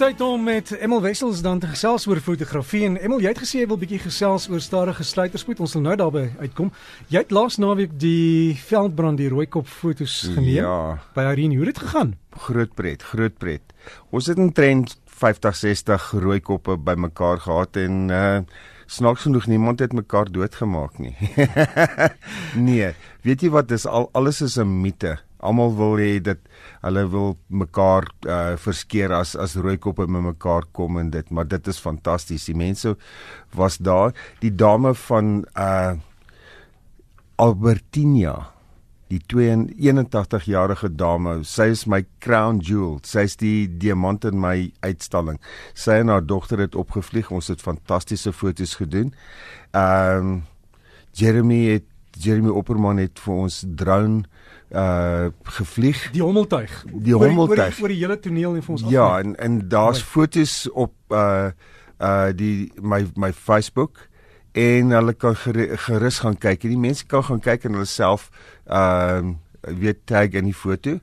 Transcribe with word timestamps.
tyd 0.00 0.20
om 0.24 0.40
met 0.46 0.70
Emel 0.80 1.02
Wessels 1.04 1.42
dan 1.44 1.58
te 1.60 1.68
gesels 1.68 2.06
oor 2.08 2.16
fotografie 2.24 2.86
en 2.88 2.94
Emel, 2.96 3.20
jy 3.20 3.34
het 3.34 3.40
gesê 3.42 3.58
jy 3.60 3.66
wil 3.68 3.76
bietjie 3.82 3.98
gesels 4.00 4.46
oor 4.48 4.62
stadige 4.64 5.04
sluiterspoed. 5.04 5.60
Ons 5.60 5.74
sal 5.76 5.82
nou 5.84 5.92
daarby 6.00 6.22
uitkom. 6.40 6.70
Jy 7.12 7.20
het 7.20 7.34
laas 7.36 7.58
naweek 7.60 7.92
die 8.00 8.54
veldbrand 8.64 9.20
die 9.20 9.28
rooikop 9.28 9.68
fotos 9.68 10.22
geneem 10.32 10.62
Ja. 10.64 10.98
by 11.14 11.26
Irene. 11.34 11.58
Hoe 11.58 11.66
het 11.66 11.74
dit 11.74 11.82
gegaan? 11.84 12.14
Groot 12.46 12.72
pret, 12.74 13.02
groot 13.12 13.36
pret. 13.36 13.60
Ons 14.10 14.26
het 14.32 14.38
'n 14.38 14.52
trend 14.56 14.96
50 15.04 15.56
60 15.56 16.10
rooi 16.16 16.40
koppe 16.40 16.78
bymekaar 16.78 17.38
gehad 17.40 17.76
en 17.76 18.08
uh 18.10 18.40
snaaks 18.86 19.22
genoeg 19.22 19.46
niemand 19.46 19.78
het 19.80 19.92
mekaar 19.92 20.32
doodgemaak 20.32 20.98
nie. 20.98 21.14
nee, 22.68 22.94
weet 23.22 23.42
jy 23.42 23.50
wat 23.50 23.68
dis 23.68 23.86
al 23.86 24.08
alles 24.12 24.40
is 24.40 24.56
'n 24.56 24.80
mite. 24.80 25.18
Almal 25.40 25.74
wil 25.76 25.96
hê 26.00 26.12
dit 26.24 26.38
hulle 26.84 27.04
wil 27.12 27.34
mekaar 27.48 28.06
uh 28.28 28.56
verskeer 28.60 29.14
as 29.16 29.34
as 29.36 29.56
rooi 29.56 29.78
koppe 29.78 30.06
met 30.06 30.22
mekaar 30.32 30.68
kom 30.76 31.00
en 31.00 31.10
dit, 31.10 31.30
maar 31.30 31.48
dit 31.48 31.66
is 31.72 31.80
fantasties. 31.80 32.46
Die 32.50 32.56
mense 32.56 32.96
was 33.56 33.78
daar, 33.78 34.14
die 34.40 34.54
dame 34.54 34.94
van 35.08 35.44
uh 35.56 35.96
Albertina 37.40 38.50
die 39.10 39.20
81 39.26 40.44
jarige 40.46 40.88
dame, 40.94 41.40
sy 41.44 41.70
is 41.74 41.86
my 41.90 42.04
crown 42.22 42.60
jewel. 42.62 43.00
Sy's 43.06 43.34
die 43.40 43.66
diamant 43.66 44.24
in 44.28 44.38
my 44.40 44.70
uitstalling. 44.86 45.40
Sy 45.74 45.98
en 46.04 46.12
haar 46.12 46.22
dogter 46.22 46.62
het 46.62 46.78
opgevlieg. 46.78 47.32
Ons 47.34 47.50
het 47.50 47.62
fantastiese 47.64 48.32
foto's 48.32 48.76
gedoen. 48.78 49.14
Ehm 49.74 50.30
um, 50.30 50.40
Jeremy 51.18 51.64
het 51.72 51.86
Jeremy 52.20 52.52
Opperman 52.52 53.00
het 53.02 53.18
vir 53.24 53.34
ons 53.46 53.64
drone 53.66 54.22
uh 54.70 55.30
gevlieg. 55.56 55.98
Die 56.14 56.22
hommeltuig. 56.22 56.70
Die 56.92 57.16
Oor 57.16 57.26
hommeltuig. 57.26 57.74
oor, 57.80 57.82
oor 57.88 57.88
die 57.94 57.98
hele 58.04 58.18
toneel 58.22 58.54
en 58.58 58.62
vir 58.62 58.74
ons 58.76 58.84
Ja, 58.92 59.06
afneem. 59.16 59.34
en 59.34 59.44
en 59.60 59.68
daar's 59.72 60.02
foto's 60.02 60.68
op 60.72 60.94
uh 61.10 61.50
uh 62.00 62.30
die 62.36 62.70
my 62.80 63.02
my 63.16 63.32
Facebook 63.32 64.06
en 64.52 64.90
hulle 64.94 65.12
kan 65.14 65.34
gerus 65.36 66.18
gaan 66.22 66.38
kyk. 66.38 66.64
En 66.64 66.70
die 66.76 66.78
mense 66.78 67.06
kan 67.06 67.22
gaan 67.24 67.40
kyk 67.40 67.64
en 67.64 67.72
hulle 67.78 67.86
self 67.90 68.30
ehm 68.66 69.34
uh, 69.34 69.74
weet 69.80 70.06
tag 70.06 70.32
in 70.38 70.44
die 70.48 70.54
foto. 70.56 70.98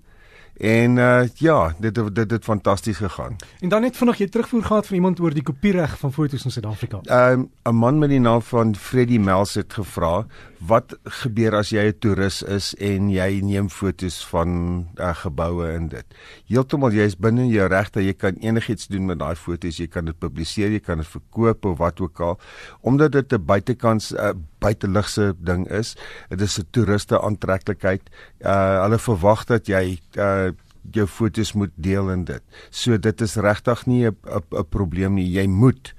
En 0.58 0.98
uh 0.98 1.22
ja, 1.34 1.76
dit 1.80 2.00
dit 2.16 2.32
het 2.32 2.44
fantasties 2.44 2.98
gegaan. 2.98 3.36
En 3.60 3.70
dan 3.70 3.82
net 3.82 3.98
vanaand 3.98 4.18
jy 4.18 4.28
terugvoer 4.28 4.64
gehad 4.64 4.88
van 4.88 4.96
iemand 4.96 5.20
oor 5.20 5.34
die 5.34 5.44
kopiereg 5.44 5.98
van 6.00 6.14
fotos 6.14 6.46
in 6.46 6.52
Suid-Afrika. 6.52 7.00
Ehm 7.04 7.46
'n 7.64 7.76
man 7.76 8.00
met 8.00 8.10
die 8.10 8.20
naam 8.20 8.42
van 8.42 8.76
Freddie 8.76 9.20
Mels 9.20 9.54
het 9.54 9.74
gevra, 9.74 10.26
"Wat 10.58 10.98
gebeur 11.04 11.56
as 11.56 11.70
jy 11.70 11.88
'n 11.88 12.00
toerist 12.00 12.44
is 12.44 12.76
en 12.76 13.10
jy 13.10 13.40
neem 13.44 13.70
fotos 13.70 14.26
van 14.26 14.88
uh, 14.96 15.16
geboue 15.16 15.68
en 15.68 15.88
dit?" 15.88 16.06
Heeltemal 16.48 16.92
jy 16.92 17.06
is 17.06 17.18
binne 17.18 17.48
jou 17.48 17.68
regte, 17.68 18.04
jy 18.04 18.14
kan 18.14 18.34
enigiets 18.34 18.88
doen 18.88 19.06
met 19.06 19.20
daai 19.20 19.36
fotos, 19.36 19.78
jy 19.78 19.88
kan 19.88 20.06
dit 20.06 20.20
publiseer, 20.20 20.72
jy 20.72 20.80
kan 20.80 20.98
dit 20.98 21.08
verkoop 21.08 21.66
of 21.66 21.78
wat 21.78 22.00
ook 22.00 22.20
al, 22.20 22.40
omdat 22.82 23.12
dit 23.12 23.34
'n 23.34 23.46
buitekans 23.46 24.12
'n 24.12 24.16
uh, 24.16 24.34
buiteligse 24.60 25.34
ding 25.40 25.68
is. 25.70 25.96
Dit 26.30 26.42
is 26.42 26.60
'n 26.60 26.68
toeriste 26.72 27.22
aantreklikheid. 27.22 28.10
Uh 28.42 28.82
hulle 28.84 29.00
verwag 29.00 29.45
dat 29.45 29.68
jy 29.68 30.00
uh 30.18 30.52
jou 30.92 31.08
fotos 31.08 31.54
moet 31.54 31.72
deel 31.76 32.12
in 32.12 32.23
dit. 32.23 32.44
So 32.70 32.98
dit 32.98 33.22
is 33.22 33.36
regtig 33.36 33.86
nie 33.86 34.08
'n 34.08 34.16
'n 34.52 34.66
probleem 34.70 35.14
nie. 35.14 35.32
Jy 35.32 35.48
moet 35.48 35.94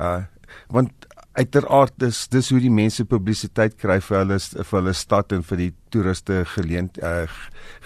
uh 0.00 0.24
want 0.68 0.92
uiteraard 1.38 1.92
dis 1.96 2.26
dis 2.28 2.50
hoe 2.50 2.60
die 2.60 2.72
mense 2.72 3.04
publisiteit 3.04 3.76
kry 3.76 4.00
vir 4.00 4.18
hulle 4.18 4.38
vir 4.40 4.78
hulle 4.80 4.94
stad 4.96 5.32
en 5.32 5.42
vir 5.42 5.56
die 5.56 5.72
toeriste 5.90 6.44
geleent 6.54 6.98
uh, 7.02 7.26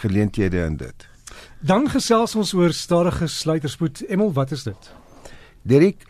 geleenthede 0.03 0.65
in 0.67 0.77
dit. 0.77 1.09
Dan 1.61 1.89
gesels 1.89 2.35
ons 2.37 2.55
oor 2.55 2.73
stadige 2.73 3.29
sluiterspoed. 3.29 4.05
Emel, 4.09 4.33
wat 4.33 4.53
is 4.53 4.65
dit? 4.65 4.91
Derek 5.63 6.07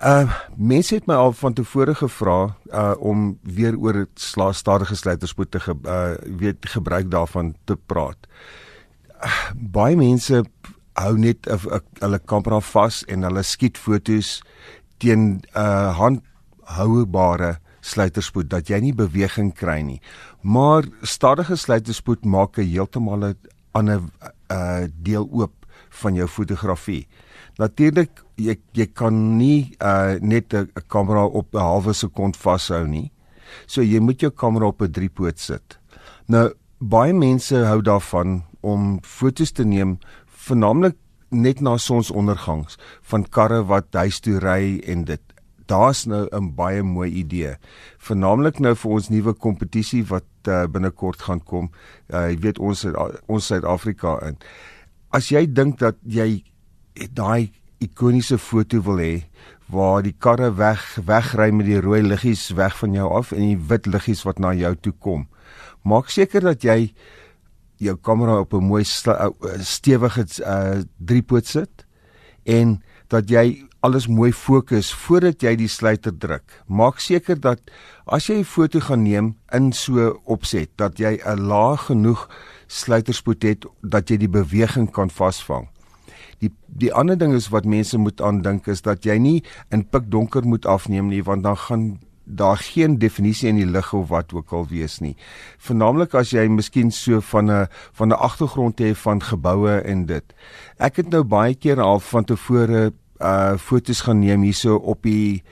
Uh 0.00 0.32
mense 0.56 0.94
het 0.94 1.04
my 1.06 1.14
al 1.14 1.34
van 1.36 1.52
tevore 1.52 1.94
gevra 1.94 2.56
uh 2.72 2.94
om 2.98 3.38
weer 3.42 3.76
oor 3.76 4.06
stadige 4.50 4.96
sluiterspoed 4.96 5.50
te 5.50 5.60
ge, 5.60 5.74
uh 5.84 6.16
weet 6.40 6.56
gebruik 6.68 7.10
daarvan 7.10 7.54
te 7.64 7.76
praat. 7.76 8.16
Uh, 9.20 9.50
baie 9.54 9.96
mense 9.96 10.44
hou 10.92 11.18
net 11.18 11.46
'n 11.46 11.52
uh, 11.52 11.80
hulle 12.00 12.18
kamera 12.18 12.60
vas 12.60 13.04
en 13.04 13.22
hulle 13.22 13.42
skiet 13.42 13.78
fotos 13.78 14.42
teen 14.96 15.44
uh 15.54 15.92
handhoubare 15.98 17.58
sluiterspoed 17.80 18.48
dat 18.48 18.68
jy 18.68 18.80
nie 18.80 18.94
beweging 18.94 19.52
kry 19.54 19.80
nie. 19.80 20.00
Maar 20.40 20.84
stadige 21.02 21.56
sluiterspoed 21.56 22.24
maak 22.24 22.58
'n 22.58 22.72
heeltemal 22.72 23.24
'n 23.24 23.36
ander 23.72 24.00
uh 24.48 24.88
deel 25.02 25.28
oop 25.32 25.59
van 25.90 26.14
jou 26.14 26.26
fotografie. 26.28 27.06
Natuurlik 27.58 28.22
jy 28.36 28.56
jy 28.72 28.86
kan 28.86 29.38
nie 29.38 29.76
uh 29.80 30.18
net 30.20 30.54
'n 30.54 30.68
kamera 30.88 31.24
op 31.24 31.54
'n 31.54 31.58
halwe 31.58 31.92
sekond 31.92 32.36
vashou 32.36 32.86
nie. 32.86 33.12
So 33.66 33.82
jy 33.82 34.00
moet 34.00 34.20
jou 34.20 34.30
kamera 34.30 34.66
op 34.66 34.82
'n 34.82 34.92
driepoot 34.92 35.38
sit. 35.38 35.78
Nou 36.26 36.52
baie 36.78 37.12
mense 37.12 37.54
hou 37.54 37.82
daarvan 37.82 38.42
om 38.60 38.98
fotos 39.02 39.52
te 39.52 39.64
neem 39.64 39.98
veralnik 40.26 40.96
net 41.30 41.60
na 41.60 41.76
sonsondergangs 41.76 42.78
van 43.02 43.24
karre 43.24 43.62
wat 43.64 43.94
huis 43.94 44.20
toe 44.20 44.38
ry 44.38 44.80
en 44.86 45.04
dit 45.04 45.20
daar's 45.70 46.06
nou 46.06 46.26
'n 46.32 46.54
baie 46.54 46.82
mooi 46.82 47.10
idee. 47.10 47.56
Veralnik 47.98 48.58
nou 48.58 48.74
vir 48.74 48.90
ons 48.90 49.08
nuwe 49.08 49.32
kompetisie 49.32 50.04
wat 50.04 50.24
uh, 50.48 50.66
binnekort 50.66 51.22
gaan 51.22 51.44
kom. 51.44 51.70
Uh, 52.08 52.30
jy 52.30 52.38
weet 52.38 52.58
ons 52.58 52.86
ons 53.26 53.46
Suid-Afrika 53.46 54.18
in. 54.26 54.36
As 55.10 55.30
jy 55.30 55.46
dink 55.46 55.78
dat 55.80 55.96
jy 56.06 56.44
daai 57.16 57.50
ikoniese 57.80 58.38
foto 58.38 58.80
wil 58.86 59.00
hê 59.02 59.14
waar 59.70 60.02
die 60.02 60.14
karre 60.18 60.50
weg 60.58 60.82
wegry 61.06 61.50
met 61.54 61.66
die 61.66 61.80
rooi 61.80 62.02
liggies 62.02 62.48
weg 62.58 62.74
van 62.78 62.94
jou 62.94 63.06
af 63.18 63.30
en 63.32 63.44
die 63.44 63.58
wit 63.70 63.86
liggies 63.86 64.24
wat 64.26 64.42
na 64.42 64.52
jou 64.54 64.74
toe 64.82 64.92
kom. 64.98 65.26
Maak 65.86 66.10
seker 66.10 66.42
dat 66.50 66.66
jy 66.66 66.92
jou 67.80 67.96
kamera 67.96 68.40
op 68.40 68.54
'n 68.54 68.64
mooi 68.64 68.84
stewige 68.84 70.26
uh, 70.44 70.82
driepoot 70.98 71.46
sit 71.46 71.86
en 72.44 72.82
dat 73.08 73.30
jy 73.30 73.69
alles 73.80 74.06
mooi 74.08 74.32
fokus 74.32 74.90
voordat 75.06 75.42
jy 75.42 75.54
die 75.56 75.68
sluiter 75.68 76.12
druk. 76.12 76.44
Maak 76.66 77.00
seker 77.00 77.38
dat 77.40 77.60
as 78.06 78.28
jy 78.28 78.40
'n 78.40 78.44
foto 78.44 78.80
gaan 78.80 79.02
neem 79.02 79.36
in 79.52 79.72
so 79.72 80.20
opset 80.24 80.70
dat 80.76 80.98
jy 80.98 81.20
'n 81.24 81.40
laag 81.40 81.86
genoeg 81.86 82.28
sluiterspoed 82.66 83.42
het 83.42 83.66
dat 83.82 84.10
jy 84.10 84.16
die 84.16 84.28
beweging 84.28 84.90
kan 84.92 85.10
vasvang. 85.10 85.68
Die 86.38 86.52
die 86.66 86.92
ander 86.92 87.18
ding 87.18 87.32
is 87.34 87.48
wat 87.48 87.64
mense 87.64 87.98
moet 87.98 88.20
aandink 88.20 88.66
is 88.66 88.82
dat 88.82 89.04
jy 89.04 89.18
nie 89.18 89.42
in 89.70 89.88
pikdonker 89.88 90.44
moet 90.44 90.66
afneem 90.66 91.08
nie 91.08 91.22
want 91.22 91.42
dan 91.42 91.56
gaan 91.56 91.98
daar 92.36 92.56
geen 92.56 92.98
definisie 92.98 93.48
in 93.48 93.56
die 93.56 93.66
lig 93.66 93.92
of 93.92 94.08
wat 94.08 94.32
ook 94.32 94.52
al 94.52 94.66
wees 94.70 94.98
nie. 95.00 95.16
Veralnik 95.58 96.14
as 96.14 96.30
jy 96.30 96.46
miskien 96.48 96.90
so 96.90 97.20
van 97.20 97.50
'n 97.50 97.66
van 97.92 98.08
'n 98.08 98.18
agtergrond 98.18 98.78
het 98.78 98.98
van 98.98 99.22
geboue 99.22 99.80
en 99.80 100.06
dit. 100.06 100.24
Ek 100.78 100.96
het 100.96 101.08
nou 101.08 101.22
baie 101.22 101.54
keer 101.54 101.80
al 101.80 102.00
van 102.00 102.24
tevore 102.24 102.92
uh 103.20 103.56
fotos 103.60 104.00
gaan 104.06 104.20
neem 104.24 104.42
hierso 104.48 104.76
op 104.76 105.04
die 105.04 105.42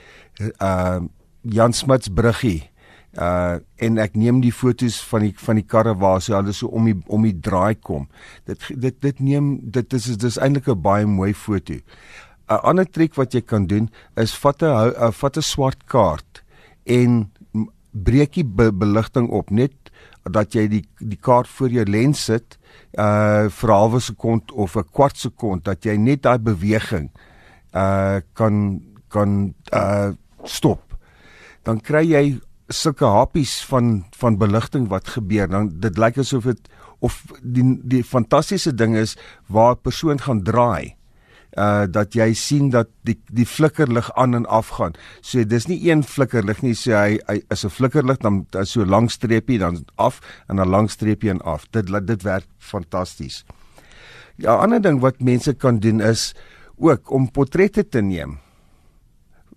uh 0.60 1.00
Jan 1.42 1.72
Smuts 1.72 2.08
bruggie. 2.12 2.68
Uh 3.16 3.58
en 3.80 3.98
ek 4.02 4.16
neem 4.18 4.40
die 4.44 4.52
fotos 4.52 4.98
van 5.10 5.26
die 5.28 5.32
van 5.40 5.60
die 5.60 5.66
karre 5.66 5.94
waar 6.00 6.20
so 6.24 6.36
hulle 6.36 6.52
so 6.52 6.68
om 6.68 6.88
die 6.88 6.96
om 7.06 7.24
die 7.24 7.36
draai 7.36 7.74
kom. 7.74 8.08
Dit 8.48 8.64
dit 8.68 8.96
dit 9.04 9.20
neem 9.20 9.56
dit 9.62 9.96
is 9.96 10.10
dis 10.16 10.38
eintlik 10.38 10.68
'n 10.68 10.82
baie 10.82 11.06
mooi 11.06 11.32
foto. 11.34 11.74
'n 12.48 12.60
Ander 12.62 12.86
triek 12.86 13.14
wat 13.14 13.34
jy 13.34 13.40
kan 13.40 13.66
doen 13.66 13.90
is 14.16 14.34
vat 14.34 14.62
'n 14.62 14.66
uh, 14.66 15.10
vat 15.12 15.36
'n 15.36 15.42
swart 15.42 15.86
kaart 15.86 16.42
en 16.84 17.30
breek 17.92 18.34
die 18.34 18.44
be 18.44 18.72
beligting 18.72 19.28
op 19.30 19.50
net 19.50 19.72
dat 20.30 20.54
jy 20.54 20.68
die 20.68 20.84
die 20.98 21.16
kaart 21.20 21.48
voor 21.48 21.68
jou 21.68 21.84
lens 21.84 22.24
sit 22.24 22.58
uh 22.98 23.48
vir 23.48 23.70
'n 23.70 23.78
halwe 23.80 24.00
sekond 24.00 24.52
of 24.52 24.76
'n 24.76 24.84
kwart 24.92 25.16
sekond 25.16 25.64
dat 25.64 25.84
jy 25.84 25.96
net 25.96 26.22
daai 26.22 26.38
beweging 26.38 27.08
uh 27.08 27.27
kan 28.32 28.82
kan 29.08 29.54
uh 29.72 30.12
stop. 30.44 30.94
Dan 31.62 31.80
kry 31.80 32.04
jy 32.06 32.40
sulke 32.68 33.04
happies 33.04 33.64
van 33.64 34.04
van 34.16 34.38
beligting 34.38 34.88
wat 34.88 35.08
gebeur. 35.08 35.48
Dan 35.48 35.72
dit 35.80 35.98
lyk 35.98 36.18
asof 36.18 36.44
dit 36.44 36.68
of 37.00 37.22
die 37.42 37.78
die 37.82 38.04
fantastiese 38.04 38.74
ding 38.74 38.96
is 38.96 39.16
waar 39.46 39.74
'n 39.74 39.82
persoon 39.82 40.20
gaan 40.20 40.42
draai 40.42 40.98
uh 41.56 41.86
dat 41.90 42.14
jy 42.14 42.32
sien 42.34 42.70
dat 42.70 42.88
die 43.02 43.16
die 43.32 43.46
flikkerlig 43.46 44.10
aan 44.14 44.34
en 44.34 44.46
af 44.46 44.68
gaan. 44.68 44.92
So 45.20 45.44
dis 45.44 45.66
nie 45.66 45.80
een 45.90 46.02
flikkerlig 46.04 46.62
nie, 46.62 46.74
so 46.74 46.92
hy, 46.92 47.18
hy 47.26 47.40
is 47.50 47.64
'n 47.64 47.70
flikkerlig 47.70 48.18
dan 48.18 48.46
so 48.62 48.84
lank 48.84 49.10
streepie 49.10 49.58
dan 49.58 49.84
af 49.96 50.20
en 50.48 50.56
dan 50.56 50.68
lank 50.68 50.90
streepie 50.90 51.30
en 51.30 51.40
af. 51.40 51.66
Dit 51.70 51.86
dit 52.06 52.22
werk 52.22 52.46
fantasties. 52.58 53.44
Ja, 54.36 54.56
'n 54.56 54.60
ander 54.60 54.82
ding 54.82 55.00
wat 55.00 55.20
mense 55.20 55.54
kan 55.54 55.78
doen 55.78 56.00
is 56.00 56.34
ook 56.78 57.10
om 57.10 57.30
portrette 57.30 57.88
te 57.88 58.00
neem 58.00 58.38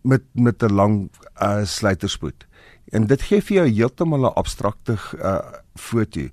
met 0.02 0.24
met 0.34 0.64
'n 0.64 0.74
lang 0.74 1.10
uh 1.42 1.66
sluiterspoed. 1.66 2.48
En 2.92 3.08
dit 3.08 3.22
gee 3.22 3.42
vir 3.42 3.56
jou 3.56 3.68
heeltemal 3.68 4.26
'n 4.26 4.36
abstrakte 4.36 4.98
uh 5.18 5.62
foto. 5.76 6.30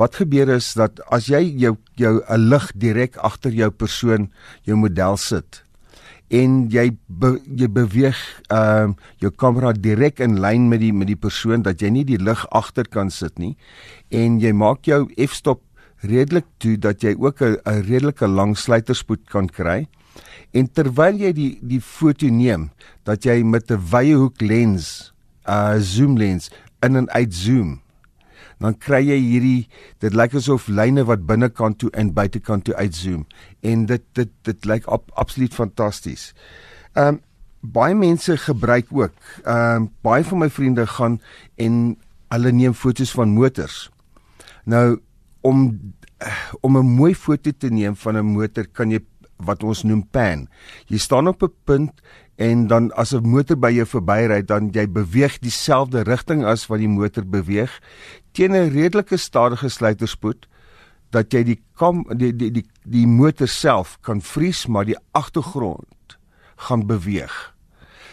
wat 0.00 0.16
gebeur 0.16 0.48
is 0.48 0.72
dat 0.74 1.00
as 1.12 1.26
jy 1.28 1.42
jou 1.60 1.76
jou 1.94 2.22
'n 2.28 2.48
lig 2.48 2.72
direk 2.74 3.16
agter 3.16 3.52
jou 3.52 3.70
persoon, 3.70 4.32
jou 4.62 4.76
model 4.76 5.16
sit 5.16 5.64
en 6.30 6.68
jy 6.70 6.96
be, 7.08 7.40
jy 7.58 7.68
beweeg 7.68 8.18
ehm 8.48 8.90
uh, 8.90 8.94
jou 9.18 9.30
kamera 9.30 9.72
direk 9.72 10.20
in 10.20 10.38
lyn 10.40 10.68
met 10.68 10.80
die 10.80 10.92
met 10.92 11.10
die 11.10 11.18
persoon 11.18 11.62
dat 11.62 11.82
jy 11.82 11.90
nie 11.90 12.04
die 12.04 12.22
lig 12.22 12.46
agter 12.50 12.86
kan 12.88 13.10
sit 13.10 13.38
nie 13.38 13.56
en 14.10 14.38
jy 14.40 14.52
maak 14.52 14.86
jou 14.86 15.08
f-stop 15.26 15.62
redelik 16.06 16.46
toe 16.58 16.76
dat 16.78 17.02
jy 17.02 17.16
ook 17.18 17.42
'n 17.42 17.82
redelike 17.82 18.26
lang 18.26 18.56
sluiterspoed 18.56 19.26
kan 19.28 19.48
kry. 19.48 19.88
En 20.52 20.66
terwyl 20.72 21.20
jy 21.20 21.32
die 21.32 21.50
die 21.62 21.80
foto 21.80 22.26
neem, 22.26 22.70
dat 23.04 23.24
jy 23.24 23.42
met 23.42 23.70
'n 23.70 23.78
wye 23.92 24.14
hoek 24.14 24.40
lens, 24.40 25.12
'n 25.46 25.50
uh, 25.50 25.78
zoom 25.78 26.16
lens 26.18 26.50
in 26.82 26.96
en 26.96 27.10
uit 27.10 27.34
zoom, 27.34 27.80
dan 28.60 28.76
kry 28.76 29.00
jy 29.08 29.16
hierdie 29.16 29.68
dit 30.04 30.14
lyk 30.14 30.34
asof 30.36 30.68
lyne 30.68 31.04
wat 31.08 31.24
binnekant 31.28 31.78
toe 31.80 31.90
en 31.96 32.12
buitekant 32.12 32.64
toe 32.68 32.76
uitzoom 32.76 33.24
en 33.64 33.86
dit 33.88 34.02
dit 34.18 34.30
dit 34.44 34.68
lyk 34.68 34.86
ab, 34.86 35.08
absoluut 35.14 35.54
fantasties. 35.54 36.32
Ehm 36.94 37.16
um, 37.16 37.20
baie 37.60 37.94
mense 37.94 38.36
gebruik 38.36 38.88
ook. 38.90 39.16
Ehm 39.44 39.76
um, 39.76 39.88
baie 40.04 40.24
van 40.24 40.38
my 40.38 40.50
vriende 40.50 40.86
gaan 40.86 41.20
en 41.56 41.96
hulle 42.28 42.52
neem 42.52 42.74
foto's 42.74 43.12
van 43.16 43.32
motors. 43.36 43.88
Nou 44.64 45.00
om 45.40 45.80
om 46.60 46.76
'n 46.76 46.94
mooi 47.00 47.14
foto 47.14 47.50
te 47.50 47.68
neem 47.68 47.96
van 47.96 48.16
'n 48.16 48.32
motor 48.36 48.66
kan 48.72 48.90
jy 48.90 49.00
wat 49.44 49.62
ons 49.62 49.82
noem 49.82 50.02
pan. 50.10 50.48
Jy 50.86 50.98
staan 50.98 51.28
op 51.28 51.42
'n 51.42 51.52
punt 51.64 52.02
en 52.36 52.66
dan 52.66 52.90
as 52.92 53.12
'n 53.12 53.28
motor 53.28 53.56
by 53.56 53.70
jou 53.70 53.86
verbyry 53.86 54.42
dan 54.42 54.70
jy 54.72 54.86
beweeg 54.88 55.38
dieselfde 55.38 56.02
rigting 56.02 56.44
as 56.44 56.66
wat 56.66 56.78
die 56.78 56.88
motor 56.88 57.24
beweeg 57.24 57.80
teen 58.32 58.52
'n 58.52 58.72
redelike 58.72 59.16
stadige 59.16 59.68
sluiterspoed 59.68 60.46
dat 61.10 61.32
jy 61.32 61.42
die 61.44 61.60
kam 61.76 62.04
die 62.16 62.32
die 62.36 62.50
die, 62.50 62.66
die 62.84 63.06
motor 63.06 63.48
self 63.48 63.98
kan 64.00 64.20
vries 64.20 64.66
maar 64.66 64.84
die 64.84 64.98
agtergrond 65.12 66.18
gaan 66.56 66.86
beweeg. 66.86 67.54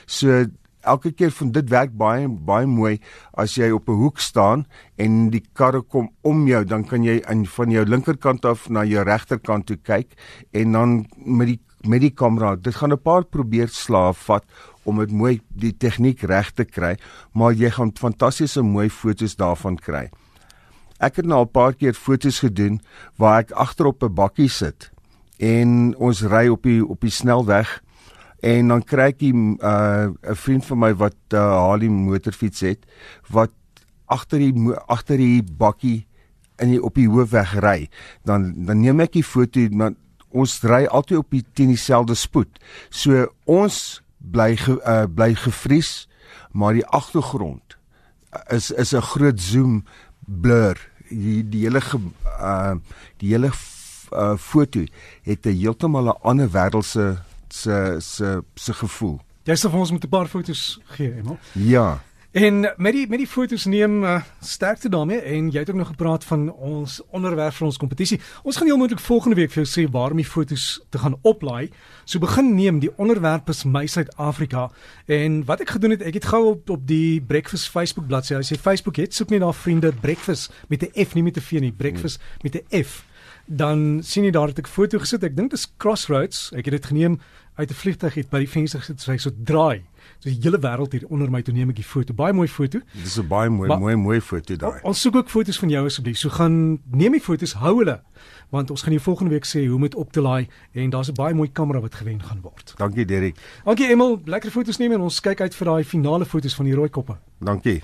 So 0.06 0.46
elke 0.88 1.12
keer 1.12 1.32
van 1.32 1.52
dit 1.56 1.70
werk 1.70 1.94
baie 2.00 2.28
baie 2.28 2.68
mooi. 2.70 2.98
As 3.34 3.56
jy 3.58 3.70
op 3.76 3.90
'n 3.90 4.00
hoek 4.02 4.20
staan 4.20 4.66
en 4.98 5.30
die 5.30 5.44
karre 5.54 5.82
kom 5.82 6.10
om 6.24 6.48
jou 6.48 6.64
dan 6.66 6.84
kan 6.84 7.04
jy 7.04 7.22
aan 7.26 7.46
van 7.46 7.72
jou 7.72 7.86
linkerkant 7.86 8.46
af 8.46 8.70
na 8.70 8.84
jou 8.84 9.04
regterkant 9.04 9.66
toe 9.66 9.78
kyk 9.78 10.16
en 10.54 10.72
dan 10.72 11.06
met 11.26 11.48
die 11.48 11.60
met 11.86 12.02
die 12.02 12.12
kamera 12.12 12.56
dit 12.56 12.76
gaan 12.76 12.92
'n 12.92 13.02
paar 13.02 13.24
probeer 13.24 13.68
slaaf 13.68 14.18
vat 14.26 14.44
om 14.84 14.98
dit 15.00 15.12
mooi 15.12 15.42
die 15.50 15.74
tegniek 15.78 16.22
reg 16.22 16.52
te 16.52 16.66
kry 16.66 16.98
maar 17.34 17.54
jy 17.54 17.70
gaan 17.70 17.92
fantastiese 17.94 18.62
mooi 18.62 18.90
fotos 18.90 19.36
daarvan 19.36 19.76
kry. 19.76 20.10
Ek 21.00 21.16
het 21.16 21.26
nou 21.26 21.38
al 21.38 21.46
'n 21.46 21.52
paar 21.52 21.74
keer 21.74 21.94
fotos 21.94 22.40
gedoen 22.40 22.82
waar 23.18 23.40
ek 23.40 23.52
agterop 23.52 24.04
'n 24.04 24.14
bakkie 24.14 24.50
sit 24.50 24.92
en 25.38 25.96
ons 25.98 26.22
ry 26.22 26.48
op 26.48 26.64
die 26.64 26.82
op 26.86 27.02
die 27.02 27.14
snelweg 27.14 27.82
en 28.40 28.68
dan 28.68 28.84
kry 28.84 29.10
ek 29.14 29.22
uh, 29.22 30.10
'n 30.12 30.36
vriend 30.36 30.66
van 30.66 30.80
my 30.80 30.94
wat 30.94 31.18
uh, 31.34 31.40
Harley 31.40 31.90
motorfiets 31.90 32.62
het 32.62 32.86
wat 33.30 33.52
agter 34.06 34.40
die 34.40 34.54
agter 34.88 35.18
die 35.18 35.44
bakkie 35.44 36.06
in 36.62 36.74
die 36.74 36.82
op 36.82 36.96
die 36.98 37.10
hoofweg 37.10 37.54
ry. 37.62 37.90
Dan 38.26 38.54
dan 38.66 38.82
neem 38.82 39.00
ek 39.00 39.14
die 39.18 39.26
foto 39.26 39.68
maar 39.72 39.96
ons 40.30 40.62
ry 40.64 40.86
altyd 40.86 41.18
op 41.18 41.32
die 41.32 41.46
teen 41.54 41.72
dieselfde 41.74 42.16
spoed. 42.16 42.60
So 42.90 43.28
ons 43.46 44.02
bly 44.18 44.56
ge, 44.60 44.78
uh, 44.86 45.06
bly 45.08 45.34
gevries 45.36 46.08
maar 46.52 46.74
die 46.74 46.86
agtergrond 46.86 47.78
is 48.54 48.72
is 48.72 48.94
'n 48.94 49.02
groot 49.02 49.40
zoom 49.40 49.86
blur. 50.26 50.78
Die 51.10 51.44
die 51.44 51.64
hele 51.66 51.82
uh, 52.42 52.76
die 53.18 53.32
hele 53.32 53.52
uh, 54.14 54.38
foto 54.38 54.86
het 55.24 55.46
'n 55.46 55.58
heeltemal 55.58 56.08
'n 56.08 56.22
ander 56.22 56.50
wêreldse 56.50 57.27
se 57.54 57.96
se 58.00 58.42
se 58.56 58.74
gevoel. 58.74 59.20
Jy 59.44 59.56
sê 59.56 59.70
vir 59.70 59.80
ons 59.80 59.92
met 59.92 60.04
'n 60.04 60.10
paar 60.10 60.28
foto's 60.28 60.80
gee, 60.96 61.14
Emel. 61.16 61.38
Ja. 61.54 62.02
En 62.38 62.74
met 62.76 62.94
die 62.94 63.08
met 63.08 63.18
die 63.18 63.28
foto's 63.28 63.66
neem 63.66 64.04
uh, 64.04 64.22
sterkte 64.40 64.90
daarmee 64.90 65.22
en 65.22 65.48
jy 65.50 65.60
het 65.60 65.70
ook 65.70 65.76
nog 65.76 65.88
gepraat 65.88 66.24
van 66.24 66.52
ons 66.54 67.02
onderwerp 67.10 67.54
vir 67.54 67.66
ons 67.66 67.78
kompetisie. 67.78 68.20
Ons 68.44 68.58
gaan 68.58 68.68
heel 68.68 68.78
moontlik 68.78 69.02
volgende 69.02 69.36
week 69.40 69.52
vir 69.52 69.64
jou 69.64 69.70
sê 69.72 69.88
waar 69.92 70.12
om 70.12 70.22
die 70.22 70.28
foto's 70.28 70.82
te 70.90 71.02
gaan 71.02 71.16
oplaai. 71.22 71.72
So 72.06 72.20
begin 72.20 72.54
neem 72.56 72.80
die 72.84 72.92
onderwerp 72.98 73.50
is 73.50 73.64
my 73.64 73.88
Suid-Afrika 73.88 74.68
en 75.06 75.46
wat 75.46 75.66
ek 75.66 75.74
gedoen 75.80 75.96
het, 75.96 76.06
ek 76.06 76.20
het 76.20 76.30
gou 76.30 76.44
op 76.52 76.70
op 76.70 76.86
die 76.88 77.22
Breakfast 77.22 77.72
Facebook 77.74 78.08
bladsy, 78.08 78.36
as 78.36 78.52
jy 78.54 78.60
Facebook 78.60 79.02
het, 79.02 79.16
soek 79.16 79.34
net 79.34 79.42
daar 79.42 79.56
vriende 79.56 79.94
Breakfast 80.02 80.54
met 80.68 80.84
'n 80.84 81.06
F 81.06 81.16
nie 81.16 81.24
met 81.24 81.38
'n 81.38 81.42
V 81.42 81.52
nie, 81.60 81.72
Breakfast 81.72 82.22
met 82.44 82.56
'n 82.56 82.84
F 82.84 83.07
dan 83.48 84.00
sien 84.04 84.24
jy 84.24 84.32
daar 84.32 84.52
het 84.52 84.60
ek 84.60 84.68
foto 84.68 85.00
gesit. 85.00 85.24
Ek 85.24 85.36
dink 85.36 85.52
dit 85.52 85.60
is 85.60 85.68
Crossroads. 85.80 86.52
Ek 86.52 86.68
het 86.68 86.76
dit 86.78 86.86
geneem 86.86 87.20
uit 87.58 87.70
'n 87.70 87.74
vliegtuig 87.74 88.14
het 88.14 88.30
by 88.30 88.40
die 88.40 88.50
venster 88.50 88.80
gesit, 88.80 89.02
so 89.02 89.12
hy 89.12 89.18
so 89.18 89.32
draai. 89.44 89.82
So 90.20 90.30
die 90.30 90.40
hele 90.42 90.60
wêreld 90.60 90.92
hier 90.92 91.08
onder 91.10 91.32
my 91.32 91.42
toe 91.42 91.54
neem 91.54 91.70
ek 91.70 91.76
die 91.76 91.84
foto. 91.84 92.14
Baie 92.14 92.34
mooi 92.34 92.48
foto. 92.48 92.80
Dis 92.94 93.18
'n 93.18 93.28
baie 93.28 93.50
mooi, 93.50 93.68
maar, 93.68 93.80
mooi, 93.80 93.96
mooi 93.96 94.22
foto 94.22 94.56
daai. 94.56 94.80
Ons 94.84 95.02
soek 95.02 95.16
ook 95.16 95.30
foto's 95.30 95.58
van 95.58 95.70
jou 95.70 95.86
asseblief. 95.86 96.18
So 96.18 96.30
gaan 96.30 96.80
neem 96.92 97.12
die 97.12 97.22
foto's, 97.22 97.54
hou 97.54 97.78
hulle. 97.78 98.02
Want 98.50 98.72
ons 98.72 98.82
gaan 98.82 98.94
jou 98.94 99.04
volgende 99.04 99.32
week 99.32 99.46
sê 99.46 99.66
hoe 99.66 99.76
om 99.76 99.82
dit 99.82 99.96
op 99.96 100.12
te 100.12 100.22
laai 100.22 100.48
en 100.74 100.90
daar's 100.90 101.10
'n 101.10 101.14
baie 101.14 101.34
mooi 101.34 101.50
kamera 101.52 101.80
wat 101.80 101.96
gewen 101.96 102.22
gaan 102.22 102.42
word. 102.42 102.74
Dankie 102.78 103.06
Derek. 103.06 103.36
Dankie 103.64 103.90
Emel, 103.90 104.22
lekker 104.26 104.52
foto's 104.52 104.78
neem 104.78 104.92
en 104.92 105.02
ons 105.02 105.20
kyk 105.20 105.42
uit 105.42 105.56
vir 105.56 105.66
daai 105.66 105.84
finale 105.84 106.26
foto's 106.26 106.56
van 106.56 106.66
die 106.66 106.76
rooi 106.76 106.90
koppe. 106.90 107.18
Dankie. 107.40 107.84